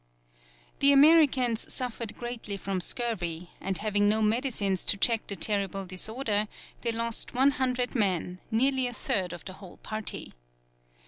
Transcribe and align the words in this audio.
The 0.79 0.91
Americans 0.91 1.71
suffered 1.71 2.17
greatly 2.17 2.57
from 2.57 2.81
scurvy, 2.81 3.51
and 3.61 3.77
having 3.77 4.09
no 4.09 4.23
medicines 4.23 4.83
to 4.85 4.97
check 4.97 5.27
the 5.27 5.35
terrible 5.35 5.85
disorder, 5.85 6.47
they 6.81 6.91
lost 6.91 7.35
100 7.35 7.93
men, 7.93 8.41
nearly 8.49 8.87
a 8.87 8.95
third 8.95 9.31
of 9.31 9.45
the 9.45 9.53
whole 9.53 9.77
party. 9.77 10.33